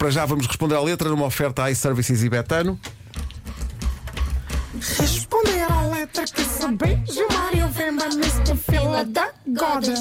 [0.00, 2.80] Para já vamos responder à letra numa oferta iServices e Betano.
[4.98, 8.56] Responder à letra que saber Gilmário Vemba Mr.
[8.56, 9.92] Fila da Goda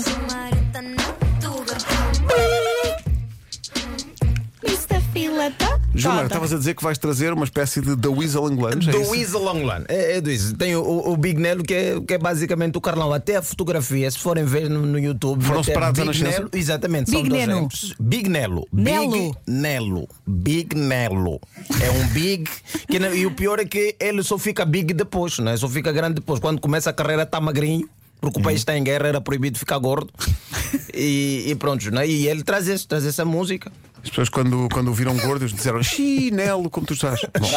[6.04, 8.76] Goda estavas a dizer que vais trazer uma espécie de The Weasel inglês.
[8.88, 9.12] é Do isso?
[9.12, 9.86] Weasel Longland.
[9.88, 10.58] É, é do Weasel.
[10.58, 13.12] Tem o, o Big Nelo, que é, que é basicamente o Carlão.
[13.14, 15.44] Até a fotografia, se forem ver no, no YouTube.
[15.44, 16.24] Foram separados Big?
[16.24, 17.12] Nelo, Exatamente.
[17.12, 17.68] Big são dois Nelo.
[18.00, 18.68] Big Nelo.
[18.72, 19.10] Nelo.
[19.12, 20.10] Big Nelo.
[20.28, 21.42] Big Nelo.
[21.82, 22.50] É um Big.
[22.88, 25.56] Que, não- e o pior é que ele só fica big depois, né?
[25.58, 26.40] Só fica grande depois.
[26.40, 27.88] Quando começa a carreira, está magrinho.
[28.22, 30.10] Porque o país está em guerra, era proibido ficar gordo.
[30.94, 32.06] E, e pronto, né?
[32.06, 33.72] E ele traz, esse, traz essa música.
[34.04, 37.20] As pessoas, quando, quando o viram gordo, eles disseram chinelo, como tu estás.
[37.40, 37.50] Bom,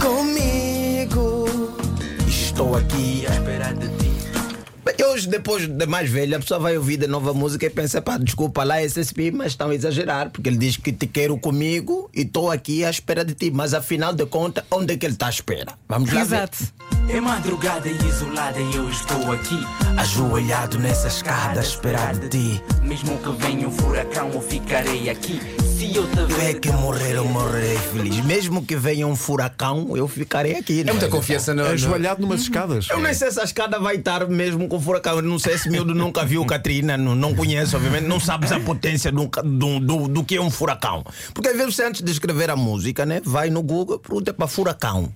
[0.00, 1.46] Comigo
[2.26, 4.08] estou aqui à espera de ti.
[5.04, 8.16] Hoje, depois de mais velho, a pessoa vai ouvir de nova música e pensa, pá,
[8.18, 12.22] desculpa lá, SSP, mas estão a exagerar, porque ele diz que te quero comigo e
[12.22, 13.50] estou aqui à espera de ti.
[13.50, 15.72] Mas afinal de contas, onde é que ele está à espera?
[15.88, 16.48] Vamos lá ver.
[17.08, 19.58] É madrugada e isolada e eu estou aqui
[19.96, 22.62] Ajoelhado nessa escada à espera de ti.
[22.82, 27.14] Mesmo que venha um furacão eu ficarei aqui Se eu te Vê ver que morrer,
[27.14, 28.24] eu morrerei feliz.
[28.24, 30.82] Mesmo que venha um furacão, eu ficarei aqui.
[30.82, 31.62] É muita confiança no.
[31.64, 32.88] no- ajoelhado numas escadas.
[32.90, 35.16] Eu nem sei se a escada vai estar mesmo com furacão.
[35.16, 38.60] Eu não sei se miúdo nunca viu Katrina, não, não conhece, obviamente, não sabes a
[38.60, 41.04] potência do, do, do, do que é um furacão.
[41.32, 44.34] Porque às vezes você, antes de escrever a música, né, vai no Google e pergunta
[44.34, 45.08] para furacão.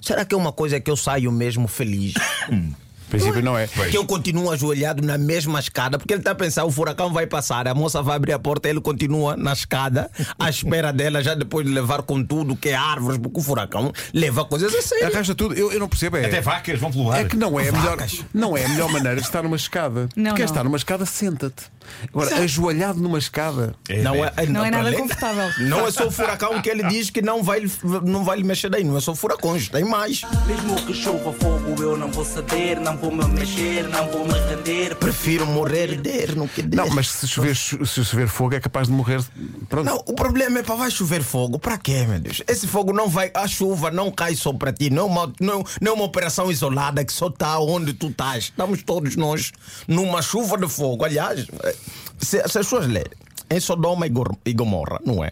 [0.00, 2.14] Será que é uma coisa que eu saio mesmo feliz?
[3.08, 3.66] Princípio, não é.
[3.66, 7.26] Que eu continuo ajoelhado na mesma escada, porque ele está a pensar, o furacão vai
[7.26, 11.34] passar, a moça vai abrir a porta, ele continua na escada, à espera dela, já
[11.34, 15.06] depois de levar com tudo, que é árvores, porque o furacão leva coisas a sério.
[15.06, 15.54] Arranja tudo.
[15.54, 16.16] Eu, eu não percebo.
[16.16, 17.20] É, Até vacas vão pelo ar.
[17.20, 17.96] é que não é, a melhor,
[18.34, 20.08] não é a melhor maneira de estar numa escada.
[20.14, 20.46] Não, Quer não.
[20.46, 21.64] estar numa escada, senta-te.
[22.12, 23.74] Agora, ajoelhado numa escada.
[24.02, 25.50] Não é, Não é nada confortável.
[25.66, 27.62] Não é só o furacão que ele diz que não vai,
[28.04, 30.22] não vai lhe mexer daí, não é só furacões, tem mais.
[30.46, 34.34] Mesmo que chova fogo eu não vou ceder Não vou me mexer, não vou me
[34.34, 36.76] render Prefiro morrer der no que der.
[36.76, 39.22] Não, mas se chover, se chover fogo é capaz de morrer.
[39.68, 39.86] Pronto.
[39.86, 41.58] Não, o problema é para vai chover fogo.
[41.58, 42.42] Para quê, meu Deus?
[42.46, 43.30] Esse fogo não vai.
[43.34, 44.90] A chuva não cai só para ti.
[44.90, 48.44] Não é, uma, não, não é uma operação isolada que só está onde tu estás.
[48.44, 49.52] Estamos todos nós
[49.86, 51.04] numa chuva de fogo.
[51.04, 51.76] Aliás, eh,
[52.18, 53.12] se, se as pessoas lerem
[53.50, 54.12] em Sodoma e
[54.44, 55.30] e Gomorra, não é?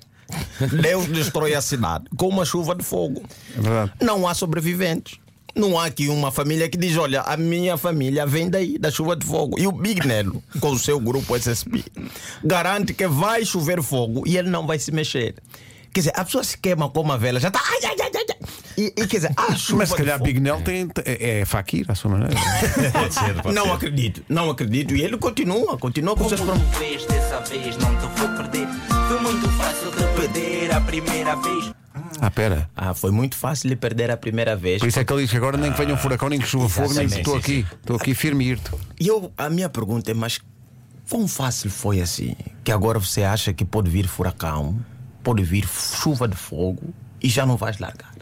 [0.80, 3.22] Deus destrói a cidade com uma chuva de fogo.
[3.56, 3.92] É verdade.
[4.00, 5.18] Não há sobreviventes.
[5.56, 9.16] Não há aqui uma família que diz: Olha, a minha família vem daí, da chuva
[9.16, 9.58] de fogo.
[9.58, 11.82] E o Big Nelo, com o seu grupo SSP,
[12.44, 15.34] garante que vai chover fogo e ele não vai se mexer.
[15.94, 17.58] Quer dizer, a pessoa se queima com uma vela, já está.
[17.70, 18.36] Ai, ai, ai, ai, ai.
[18.76, 20.22] E, e quer dizer, a chuva Mas se calhar.
[20.22, 22.34] Big Nel tem, é, é faquir à sua maneira.
[22.92, 23.70] Pode ser, pode Não ser.
[23.72, 24.94] acredito, não acredito.
[24.94, 26.74] E ele continua, continua com os seus Como problemas.
[26.76, 28.68] tu vês dessa vez não te vou perder
[29.08, 31.72] Foi muito fácil de perder a primeira vez
[32.20, 32.68] Ah, pera.
[32.74, 34.80] Ah, foi muito fácil de perder a primeira vez.
[34.80, 36.46] Por isso é que ele diz que agora nem que venha um furacão, nem que
[36.46, 37.66] chuva fogo, nem Exatamente, estou aqui.
[37.80, 38.78] Estou aqui firme e irto.
[38.98, 40.40] E eu, a minha pergunta é: mas
[41.08, 42.34] quão fácil foi assim?
[42.64, 44.78] Que agora você acha que pode vir furacão,
[45.22, 48.14] pode vir chuva de fogo e já não vais largar?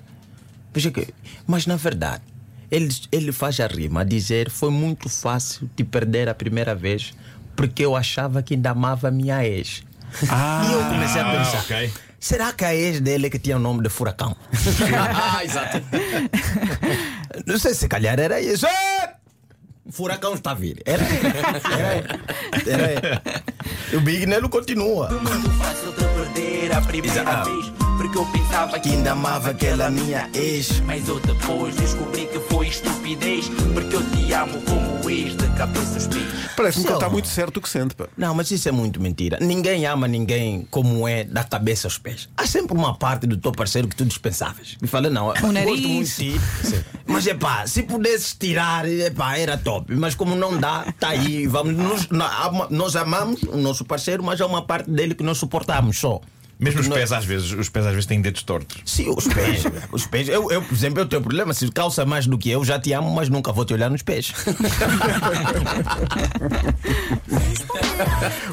[0.73, 1.15] Veja que,
[1.47, 2.23] mas na verdade,
[2.71, 7.13] ele, ele faz a rima a dizer: foi muito fácil de perder a primeira vez
[7.55, 9.85] porque eu achava que ainda amava a minha ex.
[10.23, 11.93] e eu comecei a pensar: ok.
[12.25, 14.35] Será que a ex dele é que tinha o nome de furacão?
[15.15, 15.83] Ah, exato.
[17.47, 18.67] Não sei se calhar era isso.
[18.67, 19.15] É!
[19.91, 20.83] Furacão está a vir.
[20.87, 21.29] Era ele.
[22.67, 23.97] Era ele.
[23.97, 25.09] O Big Nelo continua.
[25.09, 27.51] Foi muito fácil de perder a primeira Exato.
[27.51, 30.81] vez Porque eu pensava Que ainda amava aquela minha ex.
[30.81, 35.95] Mas eu depois descobri que foi estupidez Porque eu te amo como ex de cabeça
[35.95, 36.25] aos pés
[36.57, 37.95] Parece-me que ele está muito certo o que sente.
[37.97, 38.07] Pá.
[38.17, 39.39] Não, mas isso é muito mentira.
[39.41, 42.29] Ninguém ama ninguém como é da cabeça aos pés.
[42.37, 44.77] Há sempre uma parte do teu parceiro que tu dispensavas.
[44.81, 45.69] Me fala, não, eu nariz.
[45.71, 46.41] gosto muito de ti.
[47.07, 49.93] Mas é pá, se pudesses tirar, epá, era top.
[49.97, 51.47] Mas como não dá, tá aí.
[51.49, 51.75] Vamos,
[52.11, 56.21] ama- nós amamos o nosso parceiro, mas há uma parte dele que nós suportamos só.
[56.59, 58.79] Mesmo os pés, às vezes, os pés às vezes têm dedos tortos.
[58.85, 59.65] Sim, os pés.
[59.93, 60.29] os pés.
[60.29, 61.53] Eu, eu, por exemplo, eu tenho problema.
[61.53, 64.03] Se calça mais do que eu, já te amo, mas nunca vou te olhar nos
[64.03, 64.33] pés.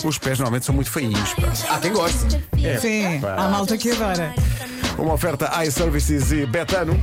[0.03, 1.33] Os pés normalmente são muito feinhos.
[1.33, 1.53] pá.
[1.69, 2.43] Há quem goste.
[2.79, 4.33] Sim, há malta que adora.
[4.97, 6.99] Uma oferta iServices e Betano.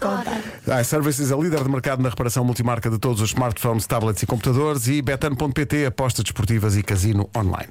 [0.00, 0.42] Goda
[0.80, 4.88] iServices é líder de mercado na reparação multimarca de todos os smartphones, tablets e computadores
[4.88, 7.68] e Betano.pt, apostas desportivas e casino online.